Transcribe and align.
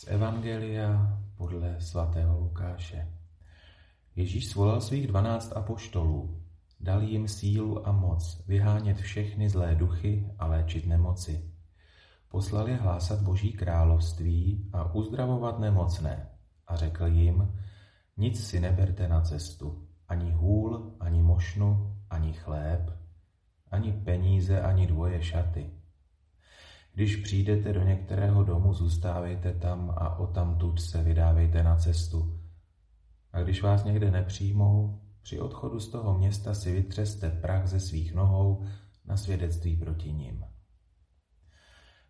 Z 0.00 0.08
Evangelia 0.08 1.18
podle 1.36 1.80
svatého 1.80 2.38
Lukáše. 2.38 3.08
Ježíš 4.16 4.46
svolal 4.46 4.80
svých 4.80 5.06
dvanáct 5.06 5.52
apoštolů, 5.56 6.42
dal 6.80 7.02
jim 7.02 7.28
sílu 7.28 7.88
a 7.88 7.92
moc 7.92 8.44
vyhánět 8.46 8.96
všechny 8.96 9.48
zlé 9.48 9.74
duchy 9.74 10.30
a 10.38 10.46
léčit 10.46 10.86
nemoci. 10.86 11.50
Poslal 12.28 12.68
je 12.68 12.76
hlásat 12.76 13.20
Boží 13.22 13.52
království 13.52 14.70
a 14.72 14.94
uzdravovat 14.94 15.58
nemocné 15.58 16.28
a 16.66 16.76
řekl 16.76 17.06
jim, 17.06 17.52
nic 18.16 18.46
si 18.46 18.60
neberte 18.60 19.08
na 19.08 19.20
cestu, 19.20 19.88
ani 20.08 20.32
hůl, 20.32 20.96
ani 21.00 21.22
mošnu, 21.22 21.96
ani 22.10 22.32
chléb, 22.32 22.90
ani 23.70 23.92
peníze, 23.92 24.60
ani 24.60 24.86
dvoje 24.86 25.22
šaty 25.22 25.70
když 26.94 27.16
přijdete 27.16 27.72
do 27.72 27.82
některého 27.82 28.44
domu, 28.44 28.74
zůstávejte 28.74 29.52
tam 29.52 29.90
a 29.96 30.18
o 30.18 30.26
tamtud 30.26 30.80
se 30.80 31.02
vydávejte 31.02 31.62
na 31.62 31.76
cestu. 31.76 32.40
A 33.32 33.40
když 33.40 33.62
vás 33.62 33.84
někde 33.84 34.10
nepřijmou, 34.10 35.00
při 35.22 35.40
odchodu 35.40 35.80
z 35.80 35.88
toho 35.88 36.18
města 36.18 36.54
si 36.54 36.72
vytřeste 36.72 37.30
prach 37.30 37.66
ze 37.66 37.80
svých 37.80 38.14
nohou 38.14 38.64
na 39.04 39.16
svědectví 39.16 39.76
proti 39.76 40.12
ním. 40.12 40.44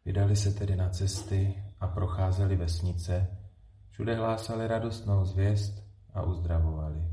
Vydali 0.05 0.37
se 0.37 0.53
tedy 0.53 0.77
na 0.77 0.89
cesty 0.89 1.63
a 1.81 1.87
procházeli 1.87 2.57
vesnice, 2.57 3.27
všude 3.91 4.15
hlásali 4.15 4.67
radostnou 4.67 5.25
zvěst 5.25 5.85
a 6.15 6.23
uzdravovali. 6.23 7.05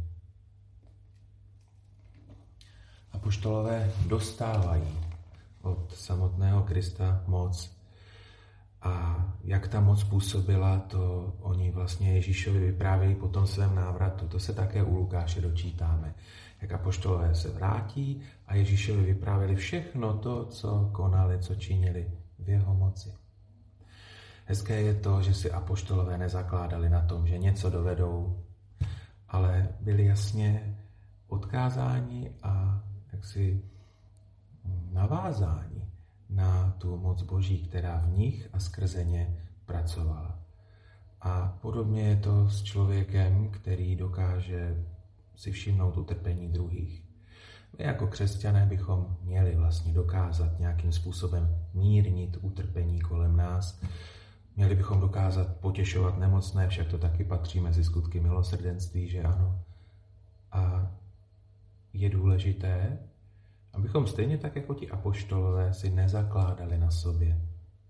A 3.11 3.19
poštolové 3.19 3.91
dostávají 4.07 5.06
od 5.61 5.93
samotného 5.93 6.63
Krista 6.63 7.23
moc. 7.27 7.77
A 8.81 9.25
jak 9.43 9.67
ta 9.67 9.81
moc 9.81 10.03
působila, 10.03 10.79
to 10.79 11.33
oni 11.39 11.71
vlastně 11.71 12.13
Ježíšovi 12.13 12.59
vyprávějí 12.59 13.15
po 13.15 13.27
tom 13.27 13.47
svém 13.47 13.75
návratu. 13.75 14.27
To 14.27 14.39
se 14.39 14.53
také 14.53 14.83
u 14.83 14.95
Lukáše 14.95 15.41
dočítáme. 15.41 16.15
Jak 16.61 16.71
apoštolové 16.71 17.35
se 17.35 17.49
vrátí 17.49 18.21
a 18.47 18.55
Ježíšovi 18.55 19.03
vyprávěli 19.03 19.55
všechno 19.55 20.17
to, 20.17 20.45
co 20.45 20.89
konali, 20.93 21.39
co 21.39 21.55
činili 21.55 22.11
v 22.39 22.49
jeho 22.49 22.73
moci. 22.73 23.13
Hezké 24.45 24.81
je 24.81 24.93
to, 24.93 25.21
že 25.21 25.33
si 25.33 25.51
apoštolové 25.51 26.17
nezakládali 26.17 26.89
na 26.89 27.01
tom, 27.01 27.27
že 27.27 27.37
něco 27.37 27.69
dovedou, 27.69 28.43
ale 29.27 29.69
byli 29.79 30.05
jasně 30.05 30.77
odkázáni 31.27 32.31
a 32.43 32.83
jak 33.13 33.25
si 33.25 33.63
navázání 34.97 35.91
na 36.29 36.75
tu 36.77 36.97
moc 36.97 37.21
Boží, 37.21 37.67
která 37.67 37.97
v 37.97 38.09
nich 38.09 38.49
a 38.53 38.59
skrze 38.59 39.03
ně 39.03 39.37
pracovala. 39.65 40.39
A 41.21 41.57
podobně 41.61 42.01
je 42.01 42.15
to 42.15 42.49
s 42.49 42.63
člověkem, 42.63 43.49
který 43.49 43.95
dokáže 43.95 44.85
si 45.35 45.51
všimnout 45.51 45.97
utrpení 45.97 46.49
druhých. 46.49 47.03
My 47.77 47.85
jako 47.85 48.07
křesťané 48.07 48.65
bychom 48.65 49.17
měli 49.21 49.55
vlastně 49.55 49.93
dokázat 49.93 50.59
nějakým 50.59 50.91
způsobem 50.91 51.65
mírnit 51.73 52.37
utrpení 52.41 53.01
kolem 53.01 53.37
nás. 53.37 53.81
Měli 54.55 54.75
bychom 54.75 54.99
dokázat 54.99 55.55
potěšovat 55.55 56.17
nemocné, 56.17 56.67
však 56.67 56.87
to 56.87 56.97
taky 56.97 57.23
patří 57.23 57.59
mezi 57.59 57.83
skutky 57.83 58.19
milosrdenství, 58.19 59.09
že 59.09 59.23
ano. 59.23 59.61
A 60.51 60.91
je 61.93 62.09
důležité, 62.09 62.99
Abychom 63.77 64.07
stejně 64.07 64.37
tak 64.37 64.55
jako 64.55 64.73
ti 64.73 64.89
apoštolové 64.89 65.73
si 65.73 65.89
nezakládali 65.89 66.77
na 66.77 66.91
sobě. 66.91 67.41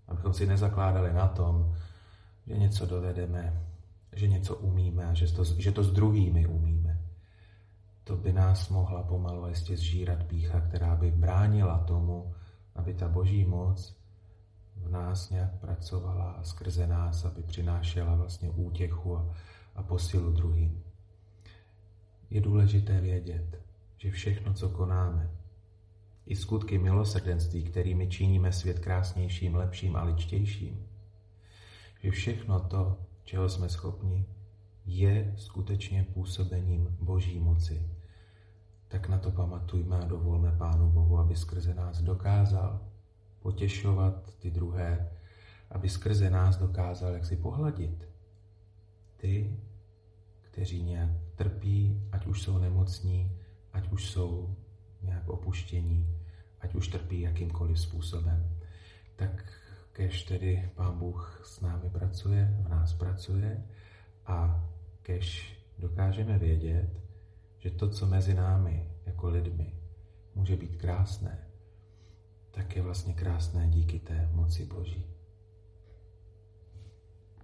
Abychom 0.08 0.32
si 0.32 0.46
nezakládali 0.46 1.12
na 1.12 1.28
tom, 1.28 1.74
že 2.46 2.58
něco 2.58 2.86
dovedeme, 2.86 3.62
že 4.12 4.28
něco 4.28 4.56
umíme 4.56 5.04
a 5.04 5.14
že 5.14 5.32
to, 5.32 5.44
že 5.44 5.72
to 5.72 5.82
s 5.82 5.92
druhými 5.92 6.46
umíme. 6.46 7.00
To 8.04 8.16
by 8.16 8.32
nás 8.32 8.68
mohla 8.68 9.02
pomalu 9.02 9.48
jistě 9.48 9.76
zžírat 9.76 10.24
pícha, 10.24 10.60
která 10.60 10.96
by 10.96 11.10
bránila 11.10 11.78
tomu, 11.78 12.34
aby 12.74 12.94
ta 12.94 13.08
boží 13.08 13.44
moc 13.44 13.96
v 14.76 14.90
nás 14.90 15.30
nějak 15.30 15.60
pracovala 15.60 16.30
a 16.30 16.42
skrze 16.42 16.86
nás, 16.86 17.24
aby 17.24 17.42
přinášela 17.42 18.14
vlastně 18.14 18.50
útěchu 18.50 19.16
a, 19.16 19.34
a 19.74 19.82
posilu 19.82 20.32
druhým. 20.32 20.82
Je 22.30 22.40
důležité 22.40 23.00
vědět, 23.00 23.62
že 23.98 24.10
všechno, 24.10 24.54
co 24.54 24.68
konáme, 24.68 25.30
i 26.28 26.36
skutky 26.36 26.78
milosrdenství, 26.78 27.64
kterými 27.64 28.08
činíme 28.08 28.52
svět 28.52 28.78
krásnějším, 28.78 29.54
lepším 29.54 29.96
a 29.96 30.02
ličtějším. 30.02 30.86
Že 32.02 32.10
všechno 32.10 32.60
to, 32.60 32.96
čeho 33.24 33.48
jsme 33.48 33.68
schopni, 33.68 34.26
je 34.86 35.34
skutečně 35.36 36.06
působením 36.14 36.96
Boží 37.00 37.38
moci. 37.38 37.90
Tak 38.88 39.08
na 39.08 39.18
to 39.18 39.30
pamatujme 39.30 39.98
a 39.98 40.04
dovolme 40.04 40.52
Pánu 40.58 40.90
Bohu, 40.90 41.18
aby 41.18 41.36
skrze 41.36 41.74
nás 41.74 42.02
dokázal 42.02 42.80
potěšovat 43.40 44.34
ty 44.38 44.50
druhé, 44.50 45.10
aby 45.70 45.88
skrze 45.88 46.30
nás 46.30 46.56
dokázal 46.56 47.12
jak 47.12 47.26
si 47.26 47.36
pohladit 47.36 48.08
ty, 49.16 49.56
kteří 50.40 50.82
nějak 50.82 51.10
trpí, 51.34 52.02
ať 52.12 52.26
už 52.26 52.42
jsou 52.42 52.58
nemocní, 52.58 53.32
ať 53.72 53.92
už 53.92 54.10
jsou 54.10 54.56
nějak 55.02 55.28
opuštění, 55.28 56.17
ať 56.60 56.74
už 56.74 56.88
trpí 56.88 57.20
jakýmkoliv 57.20 57.80
způsobem. 57.80 58.56
Tak 59.16 59.52
kež 59.92 60.22
tedy 60.22 60.70
Pán 60.74 60.98
Bůh 60.98 61.42
s 61.44 61.60
námi 61.60 61.90
pracuje, 61.90 62.56
v 62.60 62.68
nás 62.68 62.92
pracuje 62.92 63.64
a 64.26 64.68
kež 65.02 65.58
dokážeme 65.78 66.38
vědět, 66.38 67.00
že 67.58 67.70
to, 67.70 67.90
co 67.90 68.06
mezi 68.06 68.34
námi 68.34 68.88
jako 69.06 69.28
lidmi 69.28 69.72
může 70.34 70.56
být 70.56 70.76
krásné, 70.76 71.38
tak 72.50 72.76
je 72.76 72.82
vlastně 72.82 73.14
krásné 73.14 73.68
díky 73.68 73.98
té 73.98 74.28
moci 74.32 74.66
Boží. 74.66 75.17